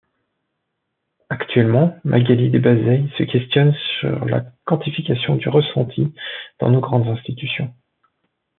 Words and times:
Actuellement, 1.29 1.95
Magali 2.03 2.49
Desbazeille 2.49 3.11
se 3.19 3.23
questionne 3.23 3.75
sur 3.99 4.25
la 4.25 4.41
quantification 4.65 5.35
du 5.35 5.47
ressenti 5.47 6.11
dans 6.59 6.71
nos 6.71 6.79
grandes 6.81 7.07
institutions. 7.07 7.71